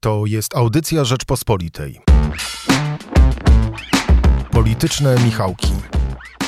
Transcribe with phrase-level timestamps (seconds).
[0.00, 2.00] To jest audycja Rzeczpospolitej.
[4.50, 5.72] Polityczne Michałki.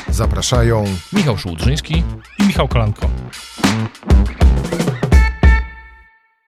[0.08, 2.05] Zapraszają Michał Szułdrzyński
[2.39, 3.10] i Michał Kolanko.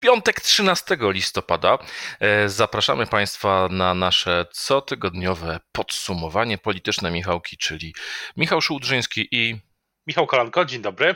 [0.01, 1.79] Piątek 13 listopada.
[2.21, 7.95] E, zapraszamy Państwa na nasze cotygodniowe podsumowanie polityczne Michałki, czyli
[8.37, 9.61] Michał Szułdrzyński i
[10.07, 11.15] Michał Kolanko, dzień dobry.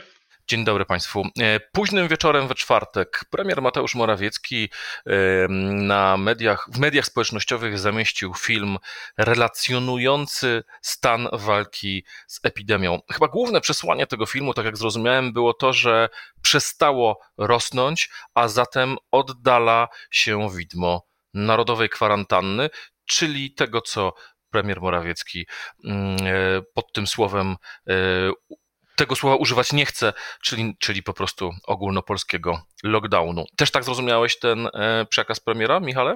[0.49, 1.23] Dzień dobry Państwu.
[1.39, 4.69] E, późnym wieczorem we czwartek premier Mateusz Morawiecki
[5.05, 5.11] e,
[5.73, 8.77] na mediach, w mediach społecznościowych zamieścił film
[9.17, 12.99] relacjonujący stan walki z epidemią.
[13.11, 16.09] Chyba główne przesłanie tego filmu, tak jak zrozumiałem, było to, że
[16.41, 22.69] przestało rosnąć, a zatem oddala się widmo narodowej kwarantanny,
[23.05, 24.13] czyli tego, co
[24.49, 25.47] premier Morawiecki
[25.83, 27.55] mm, e, pod tym słowem
[28.97, 33.45] tego słowa używać nie chcę, czyli, czyli po prostu ogólnopolskiego lockdownu.
[33.57, 36.15] Też tak zrozumiałeś ten e, przekaz premiera, Michale?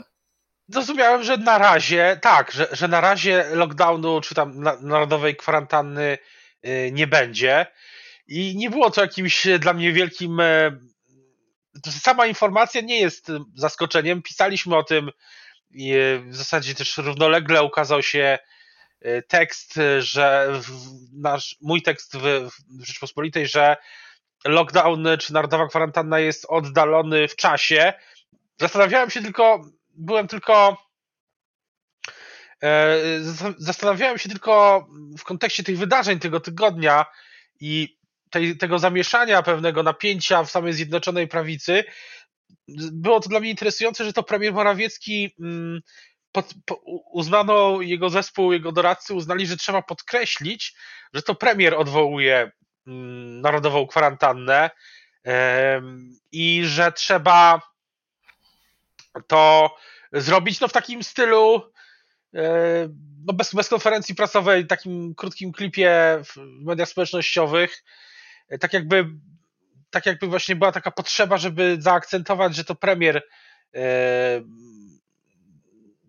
[0.68, 6.18] Zrozumiałem, że na razie, tak, że, że na razie lockdownu czy tam narodowej kwarantanny
[6.62, 7.66] e, nie będzie.
[8.28, 10.40] I nie było to jakimś dla mnie wielkim.
[10.40, 10.78] E,
[11.90, 14.22] sama informacja nie jest zaskoczeniem.
[14.22, 15.12] Pisaliśmy o tym
[16.30, 18.40] w zasadzie też równolegle ukazał się
[19.28, 20.54] tekst, y, że
[21.14, 22.50] nasz, mój tekst w,
[22.80, 23.78] w Rzeczpospolitej, że
[24.46, 27.94] lockdown czy narodowa kwarantanna jest oddalony w czasie.
[28.60, 30.78] Zastanawiałem się tylko, byłem tylko.
[32.64, 32.98] E,
[33.58, 37.06] zastanawiałem się tylko w kontekście tych wydarzeń tego tygodnia
[37.60, 37.98] i
[38.30, 41.84] tej, tego zamieszania, pewnego napięcia w samej Zjednoczonej Prawicy.
[42.92, 45.82] Było to dla mnie interesujące, że to premier Morawiecki mm,
[46.32, 46.76] pod, po,
[47.12, 50.76] uznano jego zespół, jego doradcy uznali, że trzeba podkreślić,
[51.14, 52.52] że to premier odwołuje
[52.88, 54.70] mm, narodową kwarantannę
[56.32, 57.62] i że trzeba
[59.28, 59.76] to
[60.14, 61.72] zrobić no, w takim stylu
[63.26, 67.84] no, bez, bez konferencji prasowej, takim krótkim klipie w mediach społecznościowych,
[68.60, 69.06] tak jakby
[69.90, 73.24] tak jakby właśnie była taka potrzeba, żeby zaakcentować, że to premier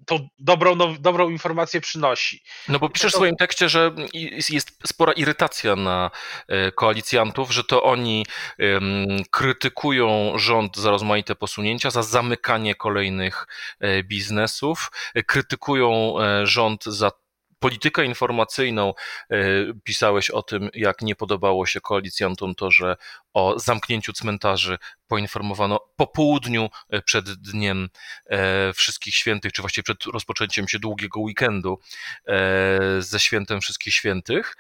[0.07, 2.43] tą dobrą, no, dobrą informację przynosi.
[2.69, 3.95] No bo piszesz w swoim tekście, że
[4.51, 6.11] jest spora irytacja na
[6.49, 8.27] e, koalicjantów, że to oni
[9.31, 13.47] krytykują rząd za rozmaite posunięcia, za zamykanie kolejnych
[13.81, 17.11] e, biznesów, e, krytykują rząd za
[17.59, 18.95] politykę informacyjną.
[19.85, 22.97] Pisałeś o tym, jak nie podobało się koalicjantom to, że
[23.34, 24.78] o zamknięciu cmentarzy
[25.09, 27.88] poinformowano po południu e, przed dniem
[28.26, 31.78] e, Wszystkich Świętych, czy właściwie przed rozpoczęciem się długiego weekendu
[32.98, 34.56] ze świętem Wszystkich Świętych.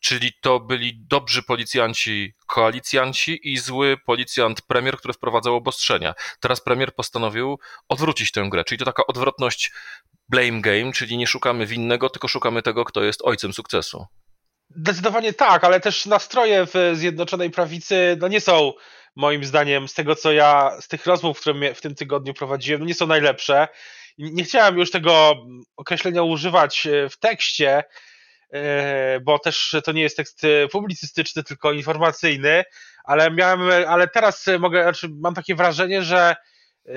[0.00, 6.14] Czyli to byli dobrzy policjanci, koalicjanci i zły policjant premier, który wprowadzał obostrzenia.
[6.40, 9.72] Teraz premier postanowił odwrócić tę grę, czyli to taka odwrotność
[10.28, 14.06] blame game, czyli nie szukamy winnego, tylko szukamy tego, kto jest ojcem sukcesu.
[14.76, 18.72] Zdecydowanie tak, ale też nastroje w Zjednoczonej Prawicy no nie są
[19.16, 22.86] moim zdaniem z tego, co ja z tych rozmów, które w tym tygodniu prowadziłem, no
[22.86, 23.68] nie są najlepsze.
[24.18, 25.34] Nie chciałem już tego
[25.76, 27.84] określenia używać e, w tekście,
[28.52, 32.64] e, bo też to nie jest tekst publicystyczny, tylko informacyjny,
[33.04, 36.36] ale miałem, ale teraz mogę, znaczy mam takie wrażenie, że,
[36.88, 36.92] e,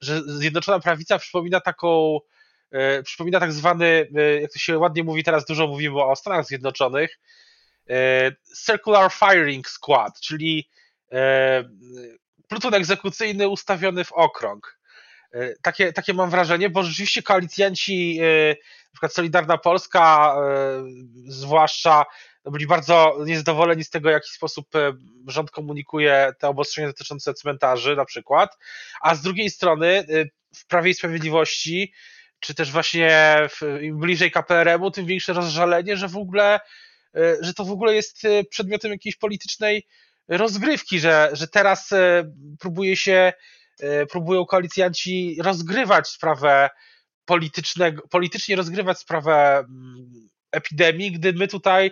[0.00, 2.20] że, Zjednoczona Prawica przypomina taką E,
[3.04, 7.18] przypomina tak zwany, e, jak to się ładnie mówi, teraz dużo mówimy o Stanach Zjednoczonych,
[7.90, 8.32] e,
[8.66, 10.68] Circular Firing Squad, czyli
[12.48, 14.78] pluton egzekucyjny ustawiony w okrąg.
[15.62, 20.36] Takie, takie mam wrażenie, bo rzeczywiście koalicjanci, na przykład Solidarna Polska,
[21.26, 22.04] zwłaszcza,
[22.44, 24.68] byli bardzo niezadowoleni z tego, w jaki sposób
[25.26, 28.58] rząd komunikuje te obostrzenia dotyczące cmentarzy, na przykład,
[29.00, 30.06] a z drugiej strony
[30.54, 31.92] w Prawie i Sprawiedliwości
[32.40, 33.38] czy też właśnie
[33.80, 36.60] im bliżej KPRM-u, tym większe rozżalenie, że w ogóle,
[37.16, 39.86] e, że to w ogóle jest e, przedmiotem jakiejś politycznej
[40.28, 43.32] rozgrywki, że, że teraz e, próbuje się,
[44.10, 46.70] próbują koalicjanci rozgrywać sprawę
[47.24, 51.90] politycznego, politycznie rozgrywać sprawę mm, epidemii, gdy my tutaj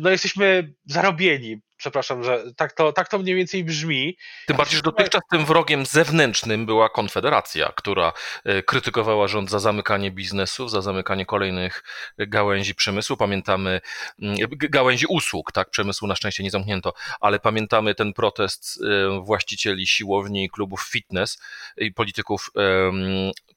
[0.00, 1.60] no jesteśmy zarobieni.
[1.76, 4.16] Przepraszam, że tak to, tak to mniej więcej brzmi.
[4.46, 8.12] Tym bardziej, że dotychczas tym wrogiem zewnętrznym była Konfederacja, która
[8.44, 11.82] e, krytykowała rząd za zamykanie biznesów, za zamykanie kolejnych
[12.18, 13.16] gałęzi przemysłu.
[13.16, 13.80] Pamiętamy
[14.22, 15.70] mm, gałęzi usług, tak?
[15.70, 21.38] Przemysłu na szczęście nie zamknięto, ale pamiętamy ten protest e, właścicieli siłowni i klubów fitness
[21.76, 22.50] i polityków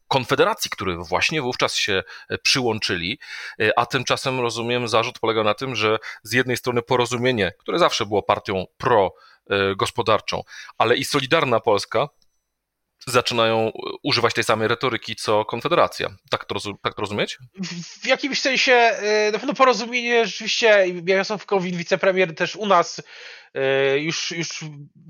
[0.08, 3.20] Konfederacji, którzy właśnie wówczas się e, przyłączyli,
[3.62, 8.06] e, a tymczasem rozumiem, zarzut polega na tym, że z jednej strony porozumienie, które zawsze
[8.06, 10.44] było partią pro-gospodarczą,
[10.78, 12.10] ale i Solidarna Polska
[13.08, 13.72] zaczynają
[14.04, 16.10] używać tej samej retoryki co Konfederacja.
[16.30, 17.38] Tak to, tak to rozumieć?
[18.02, 18.92] W, jakimś sensie
[19.32, 23.02] na pewno porozumienie rzeczywiście, Jarosław Kowin, wicepremier też u nas
[23.98, 24.60] już, już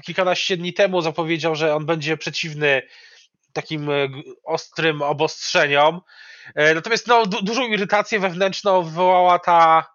[0.05, 2.81] kilkanaście dni temu zapowiedział, że on będzie przeciwny
[3.61, 3.89] takim
[4.43, 6.01] ostrym obostrzeniom.
[6.75, 9.87] Natomiast no, du dużą irytację wewnętrzną wywołała ta,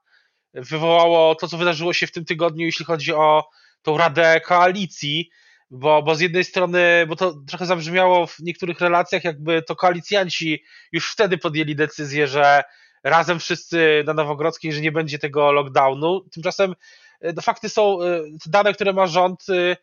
[0.55, 3.49] wywołało to, co wydarzyło się w tym tygodniu, jeśli chodzi o
[3.83, 5.31] tą Radę Koalicji,
[5.71, 10.65] bo, bo z jednej strony, bo to trochę zabrzmiało w niektórych relacjach, jakby to koalicjanci
[10.93, 12.63] już wtedy podjęli decyzję, że
[13.05, 16.21] razem wszyscy na Nowogrodzkiej, że nie będzie tego lockdownu.
[16.33, 16.75] Tymczasem
[17.21, 19.77] e, no, fakty są, e, te dane, które ma rząd, e,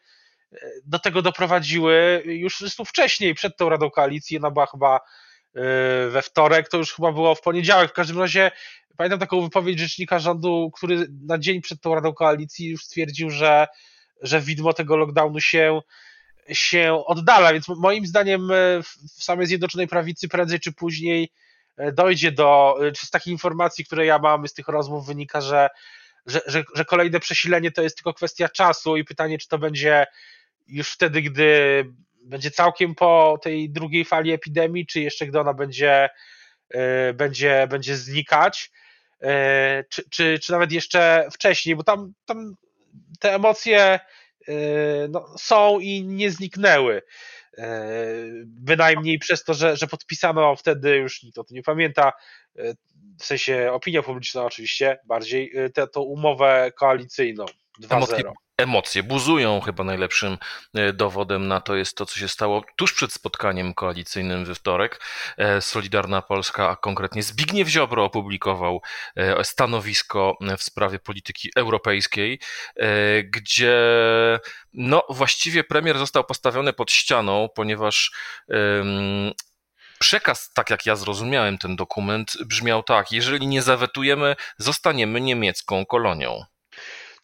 [0.86, 5.00] do tego doprowadziły już zresztą wcześniej, przed tą Radą Koalicji, ona była chyba
[6.10, 7.90] we wtorek, to już chyba było w poniedziałek.
[7.90, 8.52] W każdym razie
[8.98, 13.68] pamiętam taką wypowiedź rzecznika rządu, który na dzień przed tą Radą Koalicji już stwierdził, że
[14.22, 15.82] że widmo tego lockdownu się,
[16.50, 18.56] się oddala, więc moim zdaniem e,
[19.18, 21.32] w samej Zjednoczonej Prawicy prędzej czy później
[21.78, 25.70] e, dojdzie do, czy z takich informacji, które ja mam z tych rozmów wynika, że,
[26.26, 30.06] że, że, że kolejne przesilenie to jest tylko kwestia czasu i pytanie, czy to będzie
[30.70, 31.86] już wtedy, gdy
[32.24, 36.10] będzie całkiem po tej drugiej fali epidemii, czy jeszcze gdy ona będzie,
[37.14, 38.72] będzie, będzie znikać,
[39.90, 42.56] czy, czy, czy nawet jeszcze wcześniej, bo tam, tam
[43.20, 44.00] te emocje e,
[45.10, 47.02] no, są i nie zniknęły.
[47.58, 47.96] E,
[48.46, 52.14] bynajmniej przez to, że, że podpisano wtedy, już nikt o tym nie pamięta,
[52.58, 52.74] e,
[53.20, 57.46] w sensie opinia publiczna oczywiście, bardziej tę umowę koalicyjną
[57.80, 59.62] 2.0 emocje buzują.
[59.62, 60.38] Chyba najlepszym
[60.74, 65.02] e, dowodem na to jest to, co się stało tuż przed spotkaniem koalicyjnym we wtorek.
[65.38, 68.82] E, Solidarna Polska, a konkretnie Zbigniew Ziobro opublikował
[69.16, 72.40] e, stanowisko w sprawie polityki europejskiej,
[73.24, 73.80] gdzie
[74.74, 78.12] no właściwie premier został postawiony pod ścianą, ponieważ
[80.00, 86.46] Przekaz, tak jak ja zrozumiałem ten dokument, brzmiał tak: jeżeli nie zawetujemy, zostaniemy niemiecką kolonią.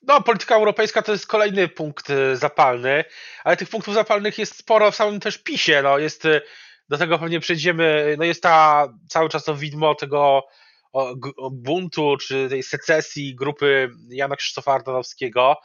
[0.08, 3.04] No, polityka europejska to jest kolejny punkt y, zapalny,
[3.44, 5.82] ale tych punktów zapalnych jest sporo w samym też PiSie.
[5.82, 6.42] No, jest, y,
[6.90, 8.16] do tego pewnie przejdziemy.
[8.18, 10.44] No jest ta cały czas to widmo tego
[11.52, 15.58] buntu, czy tej secesji grupy Jana Krzysztofa Ardanowskiego.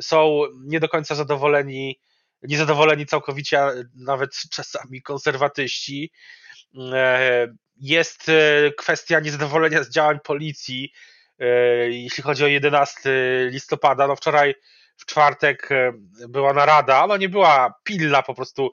[0.00, 2.00] Są nie do końca zadowoleni,
[2.42, 3.60] niezadowoleni całkowicie,
[3.94, 6.12] nawet czasami konserwatyści.
[6.92, 8.30] E, jest
[8.76, 11.21] kwestia niezadowolenia z działań policji, E,
[11.88, 13.10] jeśli chodzi o 11
[13.50, 14.54] listopada, no wczoraj
[14.96, 15.92] w czwartek e,
[16.28, 18.72] była narada, ona nie była pilna, po prostu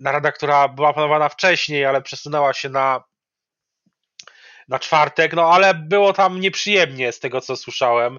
[0.00, 3.04] narada, która była planowana wcześniej, ale przesunęła się na,
[4.68, 8.18] na czwartek, no ale było tam nieprzyjemnie z tego, co słyszałem,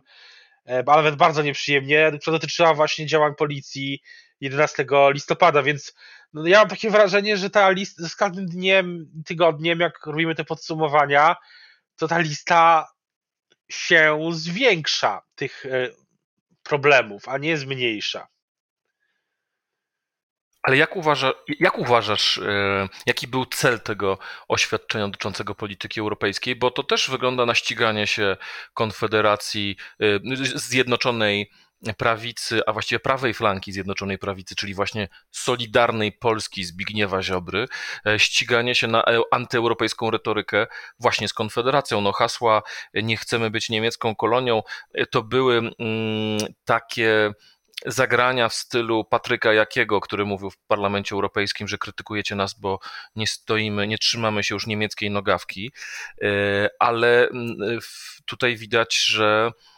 [0.66, 4.02] e, nawet bardzo nieprzyjemnie, która dotyczyła właśnie działań policji
[4.42, 5.94] 11 listopada, więc
[6.34, 10.44] no ja mam takie wrażenie, że ta lista z każdym dniem, tygodniem, jak robimy te
[10.44, 11.36] podsumowania,
[11.96, 12.88] to ta lista
[13.70, 15.90] się zwiększa tych e,
[16.64, 18.28] problemów, a nie zmniejsza.
[20.66, 24.18] Ale jak, uważa, jak uważasz, e, jaki był cel tego
[24.48, 26.56] oświadczenia dotyczącego polityki europejskiej?
[26.56, 28.38] Bo to też wygląda na ściganie się
[28.74, 30.06] Konfederacji e,
[30.56, 31.52] Zjednoczonej
[31.94, 37.68] prawicy, a właściwie prawej flanki Zjednoczonej Prawicy, czyli właśnie Solidarnej Polski Zbigniewa Ziobry,
[38.08, 40.68] e, ściganie się na e, antyeuropejską retorykę
[41.00, 42.02] właśnie z Konfederacją.
[42.02, 42.62] No hasła
[42.94, 44.62] nie chcemy być niemiecką kolonią,
[44.94, 45.74] e, to były mm,
[46.66, 47.32] takie
[47.86, 52.80] zagrania w stylu Patryka Jakiego, który mówił w Parlamencie Europejskim, że krytykujecie nas, bo
[53.16, 55.72] nie stoimy, nie trzymamy się już niemieckiej nogawki,
[56.80, 57.80] ale mm,
[58.26, 59.75] tutaj widać, że E,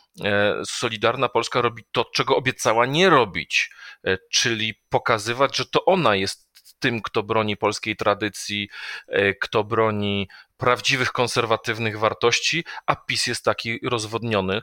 [0.66, 3.70] Solidarna Polska robi to, czego obiecała nie robić,
[4.04, 6.48] e, czyli pokazywać, że to ona jest
[6.80, 8.70] tym, kto broni polskiej tradycji,
[9.08, 14.62] e, kto broni prawdziwych konserwatywnych wartości, a PiS jest taki rozwodniony,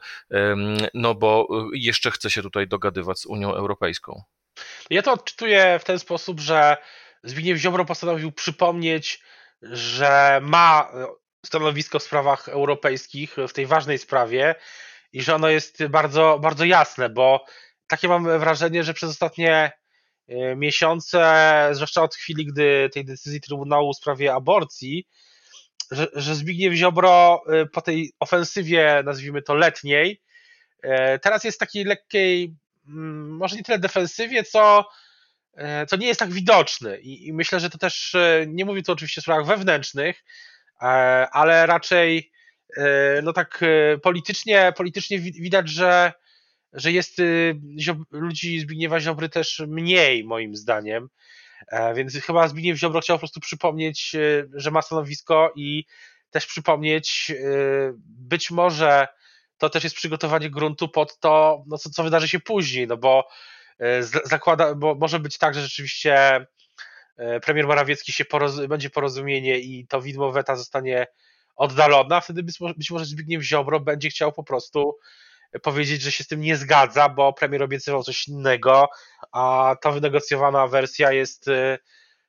[0.94, 4.23] no bo jeszcze chce się tutaj dogadywać z Unią Europejską.
[4.90, 6.76] Ja to odczytuję w ten sposób, że
[7.25, 9.23] Zbigniew Ziobro postanowił przypomnieć,
[9.62, 10.92] że ma
[11.46, 14.54] stanowisko w sprawach europejskich, w tej ważnej sprawie
[15.14, 17.44] i że ono jest bardzo, bardzo jasne, bo
[17.87, 19.73] takie mam wrażenie, że przez ostatnie
[20.28, 25.06] e, miesiące, zwłaszcza od chwili, gdy tej decyzji Trybunału w sprawie aborcji,
[25.90, 30.23] że, że Zbigniew Ziobro e, po tej ofensywie, nazwijmy to letniej,
[30.83, 32.54] e, teraz jest takiej lekkiej,
[32.88, 34.88] mm, może nie tyle defensywie, co,
[35.88, 37.00] co nie jest tak widoczny.
[37.00, 38.16] I, I, myślę, że to też,
[38.47, 40.25] nie mówię tu oczywiście o sprawach wewnętrznych,
[41.33, 42.33] ale raczej
[43.23, 46.12] no tak e, politycznie, politycznie widać, że,
[46.73, 47.61] że jest y,
[48.11, 51.09] ludzi Zbigniewa Ziobry też mniej moim zdaniem.
[51.94, 54.16] Więc chyba Zbigniew Ziobro chciał po prostu przypomnieć,
[54.54, 55.85] że ma stanowisko i
[56.30, 57.33] też przypomnieć,
[58.06, 59.09] być może
[59.59, 63.28] to też jest przygotowanie gruntu pod to, no co, co wydarzy się później, no bo
[64.25, 66.47] zakłada, bo może być tak, że rzeczywiście
[67.16, 71.06] premier Morawiecki się poroz, będzie porozumienie i to widmo weta zostanie
[71.56, 72.42] oddalona, wtedy
[72.76, 74.99] być może Zbigniew Ziobro będzie chciał po prostu
[75.62, 78.88] powiedzieć, że się z tym nie zgadza, bo premier obiecywał coś innego,
[79.32, 81.78] a ta wynegocjowana wersja jest y,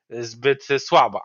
[0.10, 1.22] zbyt słaba.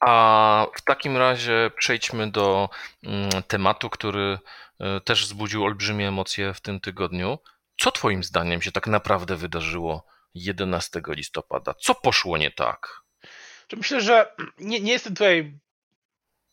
[0.00, 2.68] A w takim razie przejdźmy do
[3.02, 4.38] mm, tematu, który
[4.80, 7.38] y, też wzbudził olbrzymie emocje w tym tygodniu.
[7.80, 11.74] Co Twoim zdaniem się tak naprawdę wydarzyło 11 listopada?
[11.74, 13.07] Co poszło nie tak?
[13.76, 15.58] Myślę, że nie, nie jestem tutaj,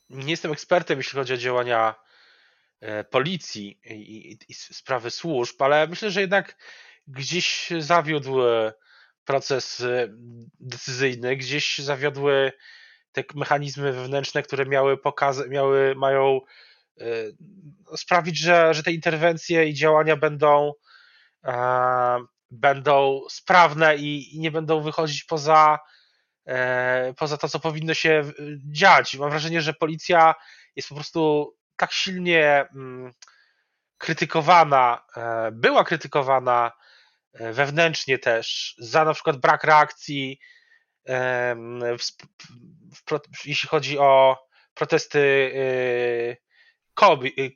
[0.09, 1.95] nie jestem ekspertem, jeśli chodzi o działania
[2.81, 6.57] e, policji i, i, i sprawy służb, ale myślę, że jednak
[7.07, 8.39] gdzieś zawiódł
[9.25, 10.07] proces e,
[10.59, 12.51] decyzyjny, gdzieś zawiodły
[13.11, 16.41] te mechanizmy wewnętrzne, które miały pokazać, miały, mają
[16.99, 17.05] e,
[17.97, 20.73] sprawić, że, że te interwencje i działania będą,
[22.51, 25.94] będą sprawne i, i nie będą wychodzić poza E,
[27.17, 28.23] poza to, co powinno się
[28.71, 29.15] dziać.
[29.15, 30.35] Mam wrażenie, że policja
[30.75, 33.11] jest po prostu tak silnie mm,
[33.97, 36.71] krytykowana, e, była krytykowana
[37.33, 40.39] e, wewnętrznie też za na przykład brak reakcji,
[43.45, 44.37] jeśli chodzi o
[44.73, 45.51] protesty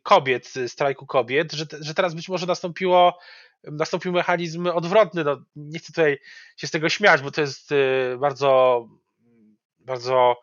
[0.04, 3.20] kobiet, strajku kobiet, że, że teraz być może nastąpiło
[3.64, 5.24] nastąpił mechanizm odwrotny.
[5.24, 6.20] No, nie chcę tutaj
[6.58, 8.86] się z tego śmiać, bo to jest y, bardzo,
[9.80, 10.42] bardzo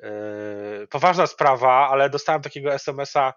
[0.00, 3.34] y, poważna sprawa, ale dostałem takiego SMS-a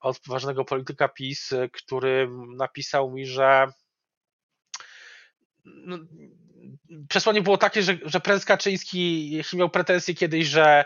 [0.00, 3.66] od poważnego polityka PiS, który napisał mi, że
[5.64, 5.98] no,
[7.08, 10.84] przesłanie było takie, że, że prezes Kaczyński, jeśli miał pretensje kiedyś, że,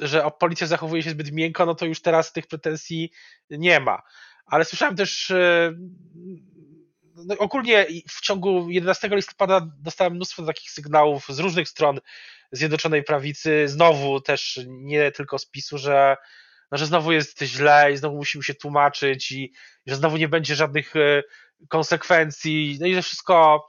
[0.00, 3.10] że policja zachowuje się zbyt miękko, no to już teraz tych pretensji
[3.50, 4.02] nie ma.
[4.46, 5.76] Ale słyszałem też y,
[7.26, 12.00] no ogólnie w ciągu 11 listopada dostałem mnóstwo takich sygnałów z różnych stron
[12.52, 16.16] Zjednoczonej Prawicy, znowu też nie tylko z PiSu, że,
[16.72, 19.44] no, że znowu jest źle i znowu musimy się tłumaczyć i,
[19.86, 21.22] i że znowu nie będzie żadnych e,
[21.68, 23.66] konsekwencji, no i że wszystko,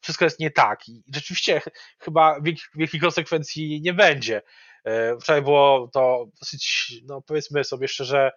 [0.00, 0.88] wszystko jest nie tak.
[0.88, 1.60] I rzeczywiście
[1.98, 4.42] chyba wielkich, wielkich konsekwencji nie będzie.
[4.84, 8.30] E, wczoraj było to dosyć, no powiedzmy sobie szczerze,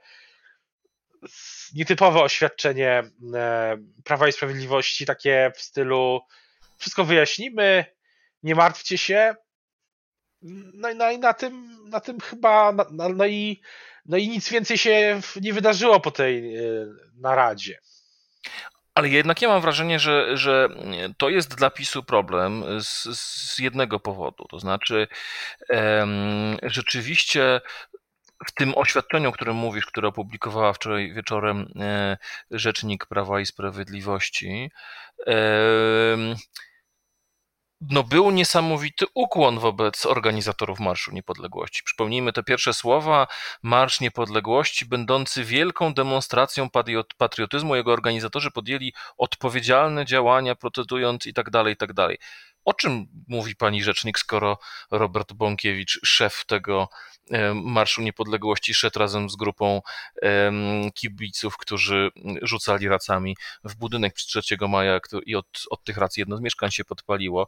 [1.74, 3.04] nietypowe oświadczenie
[3.34, 6.22] e, Prawa i Sprawiedliwości, takie w stylu
[6.78, 7.86] wszystko wyjaśnimy,
[8.44, 9.36] nie martwcie się.
[10.74, 13.62] No i, no i na tym, na tym chyba, no, no, i,
[14.06, 16.62] no i nic więcej się nie wydarzyło po tej e,
[17.16, 17.80] naradzie.
[18.96, 20.70] Ale jednak ja mam wrażenie, że, że
[21.18, 24.46] to jest dla PiSu problem z, z jednego powodu.
[24.50, 25.08] To znaczy,
[25.70, 27.62] um, rzeczywiście
[28.48, 32.18] w tym oświadczeniu, o którym mówisz, które opublikowała wczoraj wieczorem e,
[32.52, 34.72] Rzecznik Prawa i Sprawiedliwości,
[37.90, 41.84] no był niesamowity ukłon wobec organizatorów Marszu Niepodległości.
[41.84, 43.28] Przypomnijmy te pierwsze słowa.
[43.64, 46.70] Marsz Niepodległości, będący wielką demonstracją
[47.18, 52.18] patriotyzmu, jego organizatorzy podjęli odpowiedzialne działania, protestując i tak dalej, i tak dalej.
[52.66, 54.58] O czym mówi pani rzecznik, skoro
[54.92, 56.88] Robert Bąkiewicz, szef tego
[57.56, 59.82] Marszu Niepodległości, szedł razem z grupą
[60.94, 62.10] kibiców, którzy
[62.42, 66.86] rzucali racami w budynek 3 maja i od, od tych racji jedno z mieszkań się
[66.86, 67.48] podpaliło,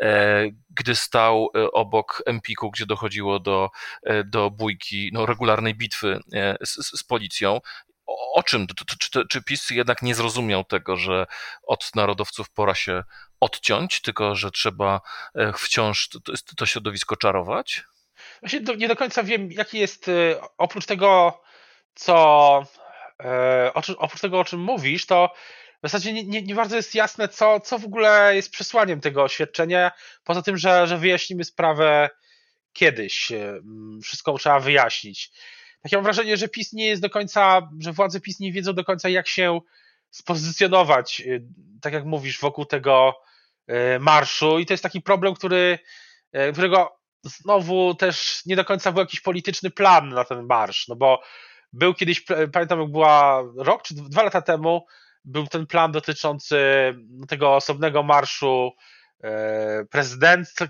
[0.00, 3.70] e, gdy stał e, obok Empiku, gdzie dochodziło do,
[4.02, 6.20] e, do bójki, no, regularnej bitwy
[6.64, 7.60] z, z policją
[8.06, 8.66] o czym?
[8.98, 11.26] Czy, czy, PiS jednak nie zrozumiał tego, że
[11.62, 13.04] od narodowców pora się
[13.40, 15.00] odciąć, tylko że trzeba
[15.34, 17.84] e, wciąż to, to środowisko czarować?
[18.40, 21.40] Właśnie nie do końca wiem, jaki jest e, oprócz tego,
[21.94, 22.66] co
[23.20, 25.34] e, oprócz tego, o czym mówisz, to
[25.78, 29.22] w zasadzie nie, nie, nie, bardzo jest jasne, co, co w ogóle jest przesłaniem tego
[29.22, 29.92] oświadczenia,
[30.24, 32.10] poza tym, że, że wyjaśnimy sprawę
[32.72, 33.32] kiedyś.
[34.02, 35.30] Wszystko trzeba wyjaśnić.
[35.92, 38.84] Ja mam wrażenie, że PiS nie jest do końca, że władze PiS nie wiedzą do
[38.84, 39.60] końca, jak się
[40.10, 41.22] spozycjonować,
[41.82, 43.14] tak jak mówisz, wokół tego
[43.66, 44.58] E, marszu.
[44.58, 45.78] I to jest taki problem, który,
[46.32, 50.96] e, którego znowu też nie do końca był jakiś polityczny plan na ten marsz, no
[50.96, 51.22] bo
[51.72, 54.86] był kiedyś, pamiętam jak była rok czy dwa lata temu,
[55.24, 56.58] był ten plan dotyczący
[57.28, 58.72] tego osobnego marszu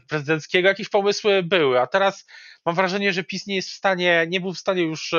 [0.08, 2.26] prezydenckiego, jakieś pomysły były, a teraz
[2.66, 5.14] mam wrażenie, że PiS nie jest w stanie, nie był w stanie już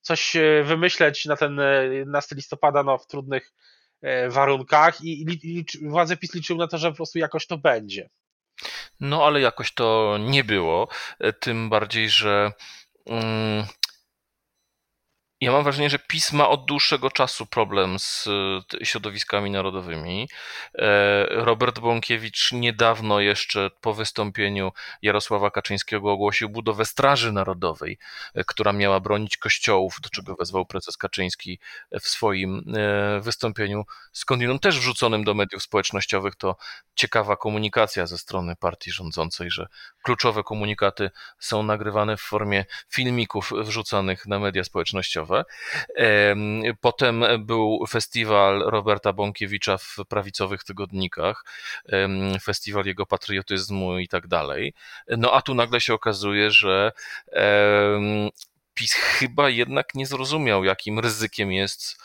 [0.00, 0.32] coś
[0.64, 1.60] wymyśleć na ten
[1.92, 3.52] 11 listopada no, w trudnych
[4.28, 8.10] warunkach i, i władze PiS liczyły na to, że po prostu jakoś to będzie.
[9.00, 10.88] No ale jakoś to nie było,
[11.40, 12.52] tym bardziej, że.
[13.06, 13.66] Mm,
[15.42, 18.28] ja mam wrażenie, że PiS ma od dłuższego czasu problem z
[18.82, 20.28] środowiskami narodowymi.
[20.74, 24.72] E, Robert Bąkiewicz niedawno jeszcze po wystąpieniu
[25.02, 27.98] Jarosława Kaczyńskiego ogłosił budowę Straży Narodowej,
[28.34, 31.58] e, która miała bronić kościołów, do czego wezwał prezes Kaczyński
[32.00, 36.36] w swoim e, wystąpieniu, skądinąd też wrzuconym do mediów społecznościowych.
[36.36, 36.56] To
[36.94, 39.66] ciekawa komunikacja ze strony partii rządzącej, że
[40.02, 45.44] kluczowe komunikaty są nagrywane w formie filmików wrzucanych na media społecznościowe.
[46.80, 51.44] Potem był festiwal Roberta Bąkiewicza w prawicowych tygodnikach,
[52.42, 54.74] festiwal jego patriotyzmu i tak dalej.
[55.08, 56.92] No a tu nagle się okazuje, że
[58.74, 62.02] PiS chyba jednak nie zrozumiał, jakim ryzykiem jest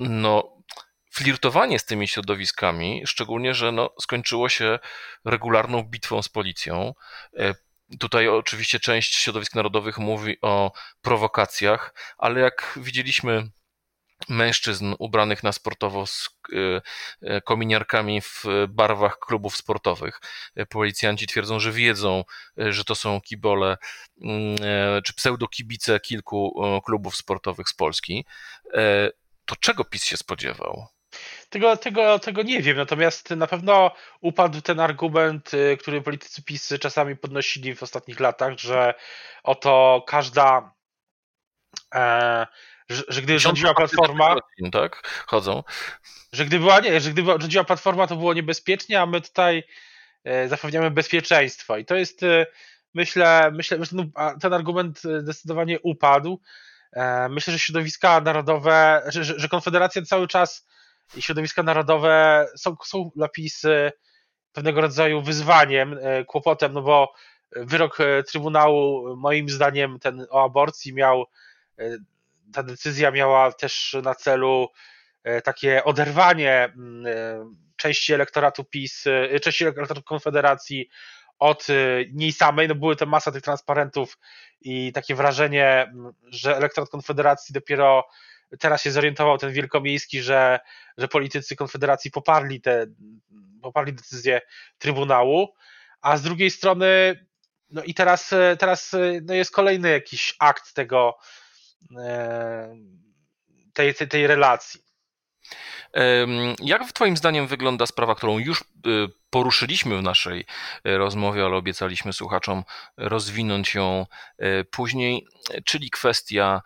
[0.00, 0.55] no,
[1.16, 4.78] flirtowanie z tymi środowiskami, szczególnie, że no, skończyło się
[5.24, 6.94] regularną bitwą z policją.
[7.38, 7.54] E,
[7.98, 13.48] Tutaj oczywiście część środowisk narodowych mówi o prowokacjach, ale jak widzieliśmy
[14.28, 16.80] mężczyzn ubranych na sportowo z e,
[17.22, 20.20] e, kominiarkami w barwach klubów sportowych.
[20.70, 22.24] Policjanci twierdzą, że wiedzą,
[22.56, 23.76] że to są kibole
[24.22, 24.56] mm,
[25.04, 28.26] czy pseudokibice kilku klubów sportowych z Polski.
[29.44, 30.95] To czego PiS się spodziewał?
[31.56, 36.72] Tego, tego, tego nie wiem, natomiast na pewno upadł ten argument, y, który politycy PiS
[36.80, 38.94] czasami podnosili w ostatnich latach, że
[39.42, 40.72] oto każda
[41.94, 42.46] e,
[42.88, 44.36] że, że gdy rządziła platforma.
[44.72, 45.62] Tak, chodzą.
[46.32, 49.64] Że gdy była, nie, że gdy rządziła platforma, to było niebezpiecznie, a my tutaj
[50.24, 51.76] e, zapewniamy bezpieczeństwo.
[51.76, 52.46] I to jest, e,
[52.94, 53.90] myślę, myślę, że
[54.40, 56.40] ten argument zdecydowanie upadł.
[57.30, 60.66] Myślę, że środowiska narodowe, że, że Konfederacja cały czas
[61.14, 63.62] i środowiska narodowe są, są dla PiS
[64.56, 67.12] pewnego rodzaju wyzwaniem, e, kłopotem, no bo
[67.56, 71.24] wyrok e, Trybunału, moim zdaniem, ten o aborcji miał,
[71.78, 71.96] e,
[72.52, 74.68] ta decyzja miała też na celu
[75.44, 79.04] takie oderwanie mm, części elektoratu PiS,
[79.42, 80.88] części elektoratu Konfederacji
[81.38, 81.66] od
[82.12, 84.18] niej samej, no były to masa tych transparentów
[84.60, 85.92] i takie wrażenie,
[86.28, 88.04] że elektorat Konfederacji dopiero
[88.58, 90.60] teraz się zorientował ten wielkomiejski, że,
[90.98, 92.86] że politycy Konfederacji poparli te,
[93.62, 94.40] poparli decyzję
[94.78, 95.54] Trybunału,
[96.00, 97.16] a z drugiej strony
[97.70, 101.18] no i teraz, teraz no jest kolejny jakiś akt tego
[101.96, 102.76] e,
[103.72, 104.86] tej, tej, tej relacji.
[106.62, 108.64] Jak Twoim zdaniem wygląda sprawa, którą już y,
[109.30, 110.40] poruszyliśmy w naszej
[110.86, 112.64] y, rozmowie, ale obiecaliśmy słuchaczom
[112.96, 114.06] rozwinąć ją
[114.70, 115.26] później,
[115.64, 116.62] czyli kwestia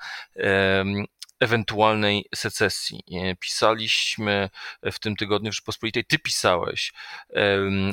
[1.40, 3.05] ewentualnej secesji.
[3.40, 4.50] Pisaliśmy
[4.92, 6.92] w tym tygodniu w Rzeczpospolitej, ty pisałeś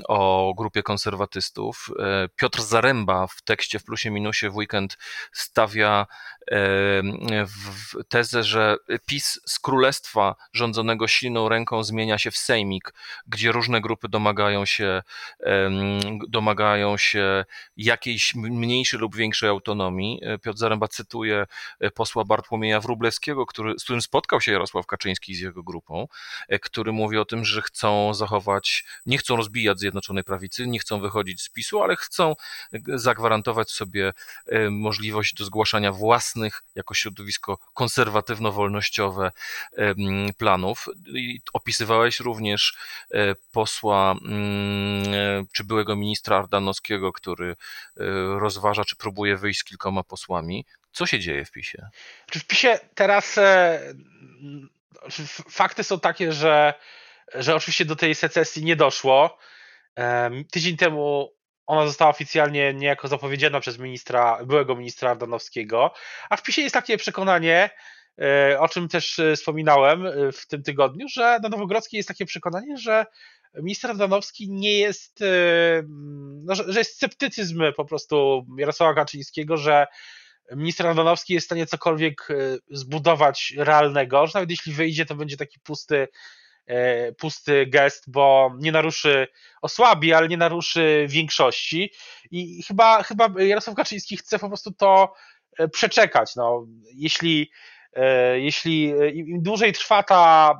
[0.07, 1.89] o grupie konserwatystów.
[1.99, 4.97] E, Piotr Zaręba w tekście w plusie minusie w weekend
[5.31, 6.07] stawia
[7.45, 12.93] w tezę, że PiS z królestwa rządzonego silną ręką zmienia się w sejmik,
[13.27, 15.03] gdzie różne grupy domagają się,
[16.27, 17.45] domagają się
[17.77, 20.19] jakiejś mniejszej lub większej autonomii.
[20.23, 21.45] E, Piotr Zaręba cytuje
[21.79, 26.07] e, posła Bartłomieja Wróblewskiego, który, z którym spotkał się Jarosław Kaczyński z jego grupą,
[26.47, 30.99] e, który mówi o tym, że chcą zachować, nie chcą rozbijać Zjednoczonej Prawicy, nie chcą
[30.99, 32.35] wychodzić z PiSu, ale chcą
[32.87, 34.13] zagwarantować sobie
[34.69, 39.29] możliwość do zgłaszania własnych jako środowisko konserwatywno-wolnościowe
[40.37, 40.85] planów.
[41.07, 42.77] I opisywałeś również
[43.11, 47.55] e, posła mm, e, czy byłego ministra Ardanowskiego, który e,
[48.39, 50.65] rozważa, czy próbuje wyjść z kilkoma posłami.
[50.97, 51.89] Co się dzieje w PiSie?
[52.31, 53.39] W PiSie teraz
[55.49, 56.73] fakty są takie, że,
[57.35, 59.37] że oczywiście do tej secesji nie doszło.
[60.51, 65.93] Tydzień temu ona została oficjalnie niejako zapowiedziana przez ministra, byłego ministra Ardanowskiego,
[66.29, 67.69] a w PiSie jest takie przekonanie,
[68.21, 72.25] e, o czym też e, wspominałem e, w tym tygodniu, że na Nowogrodzkiej jest takie
[72.25, 73.05] przekonanie, że
[73.55, 75.23] minister Ardanowski nie jest,
[76.43, 79.87] no, że jest sceptycyzm po prostu Jarosława Kaczyńskiego, że
[80.55, 82.27] minister Ardanowski jest w stanie cokolwiek
[82.71, 86.07] zbudować realnego, że nawet jeśli wyjdzie, to będzie taki pusty
[86.67, 89.27] E, pusty gest, bo nie naruszy,
[89.61, 91.91] osłabi, ale nie naruszy większości.
[92.31, 95.13] I chyba, chyba Jarosław Kaczyński chce po prostu to
[95.57, 96.35] e, przeczekać.
[96.35, 97.51] No, jeśli,
[97.93, 100.53] e, jeśli im dłużej trwa ta,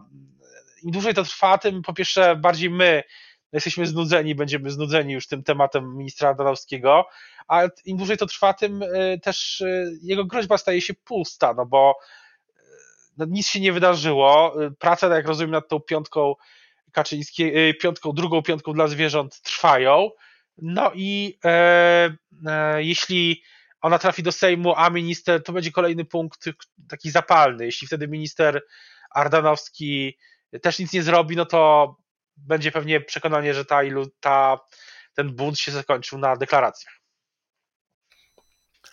[0.84, 3.04] im dłużej to trwa, tym po pierwsze bardziej my
[3.52, 7.06] jesteśmy znudzeni, będziemy znudzeni już tym tematem ministra Danowskiego,
[7.48, 8.84] a im dłużej to trwa, tym
[9.24, 9.64] też
[10.02, 11.96] jego groźba staje się pusta, no bo
[13.18, 14.56] no, nic się nie wydarzyło.
[14.80, 16.34] Prace, jak rozumiem, nad tą piątką
[16.92, 20.10] Kaczyńskiej, piątką, drugą piątką dla zwierząt trwają.
[20.58, 22.16] No i e,
[22.48, 23.44] e, jeśli
[23.82, 26.50] ona trafi do Sejmu, a minister, to będzie kolejny punkt
[26.90, 27.66] taki zapalny.
[27.66, 28.62] Jeśli wtedy minister
[29.12, 30.18] Ardanowski
[30.62, 31.96] też nic nie zrobi, no to
[32.38, 33.82] będzie pewnie przekonanie, że ta,
[34.20, 34.60] ta,
[35.14, 36.98] ten bunt się zakończył na deklaracjach.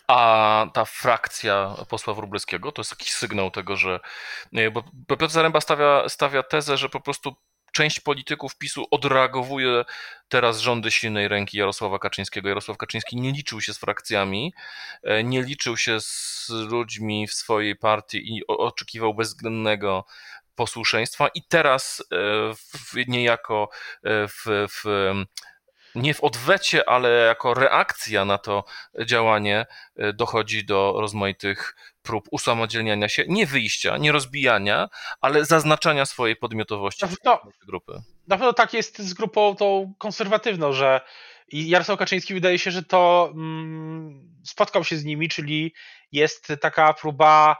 [0.07, 3.99] A ta frakcja posła Wróblewskiego to jest jakiś sygnał tego, że.
[4.71, 7.35] Bo Piotr Zaręba stawia, stawia tezę, że po prostu
[7.75, 9.85] część polityków PiSu odreagowuje
[10.29, 12.49] teraz rządy silnej ręki Jarosława Kaczyńskiego.
[12.49, 14.53] Jarosław Kaczyński nie liczył się z frakcjami,
[15.03, 20.05] e, nie liczył się z ludźmi w swojej partii i oczekiwał bezwzględnego
[20.55, 22.03] posłuszeństwa i teraz
[22.95, 23.69] e, niejako
[24.03, 24.85] e, w, w
[25.95, 28.63] nie w odwecie, ale jako reakcja na to
[29.05, 29.65] działanie
[29.95, 34.89] e, dochodzi do rozmaitych prób usamodzielniania się, nie wyjścia, nie rozbijania,
[35.21, 37.93] ale zaznaczania swojej podmiotowości no, grupy.
[38.27, 41.01] Na pewno tak jest z grupą tą konserwatywną, że
[41.51, 45.73] Jarosław Kaczyński wydaje się, że to mm, spotkał się z nimi, czyli
[46.11, 47.57] jest taka próba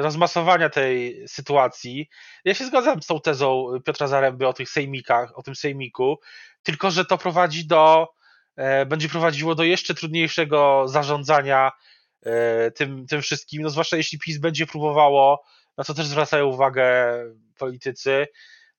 [0.00, 2.08] rozmasowania tej sytuacji.
[2.44, 6.20] Ja się zgadzam z tą tezą Piotra Zaręby o tych sejmikach, o tym sejmiku,
[6.62, 8.08] tylko że to prowadzi do,
[8.56, 11.70] e, będzie prowadziło do jeszcze trudniejszego zarządzania
[12.22, 15.44] e, tym, tym wszystkim, no zwłaszcza jeśli PiS będzie próbowało,
[15.78, 17.14] na co też zwracają uwagę
[17.58, 18.26] politycy,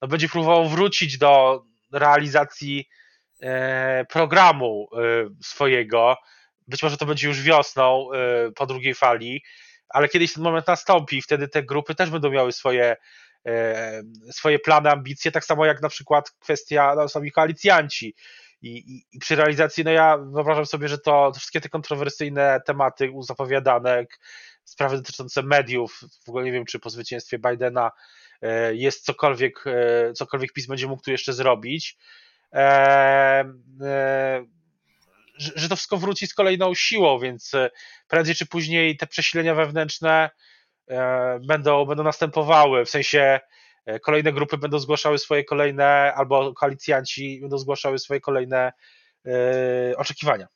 [0.01, 2.89] no będzie próbowało wrócić do realizacji
[3.41, 4.89] e, programu
[5.43, 6.15] swojego.
[6.67, 8.09] Być może to będzie już wiosną
[8.55, 9.43] po drugiej fali,
[9.93, 12.95] ale kiedyś ten moment nastąpi i wtedy te grupy też będą miały swoje
[13.45, 18.15] E, swoje plany, ambicje, tak samo jak na przykład kwestia no, sami koalicjanci.
[18.61, 23.11] I, i, I, przy realizacji, no ja wyobrażam sobie, że to, wszystkie te kontrowersyjne tematy
[23.19, 24.05] zapowiadane,
[24.63, 27.91] sprawy dotyczące mediów, w ogóle nie wiem, czy po zwycięstwie Bidena
[28.41, 31.97] e, jest cokolwiek, e, cokolwiek PiS będzie mógł tu jeszcze zrobić.
[32.53, 33.45] Że,
[35.55, 37.51] że to wszystko wróci z kolejną siłą, więc
[38.07, 40.29] prędzej czy później te przesilenia wewnętrzne
[40.91, 43.39] E, będą, będą następowały, w sensie
[43.85, 48.73] e, kolejne grupy będą zgłaszały swoje kolejne, albo koalicjanci będą zgłaszały swoje kolejne
[49.25, 50.47] e, oczekiwania.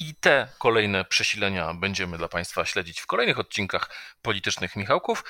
[0.00, 3.90] I te kolejne przesilenia będziemy dla Państwa śledzić w kolejnych odcinkach
[4.22, 5.24] politycznych Michałków.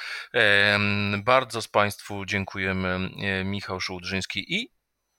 [1.18, 3.11] Bardzo z Państwu dziękujemy
[3.44, 4.73] Michał Szułdrzyński i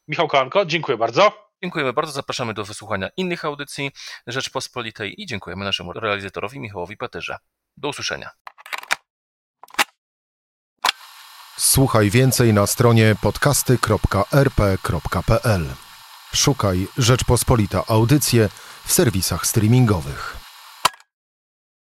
[0.07, 1.48] Michał Kolanko, dziękuję bardzo.
[1.63, 3.91] Dziękujemy bardzo, zapraszamy do wysłuchania innych audycji
[4.27, 7.37] Rzeczpospolitej i dziękujemy naszemu realizatorowi Michałowi Paterze.
[7.77, 8.29] Do usłyszenia.
[11.57, 15.65] Słuchaj więcej na stronie podcasty.rp.pl.
[16.33, 18.49] Szukaj Rzeczpospolita Audycje
[18.85, 20.38] w serwisach streamingowych.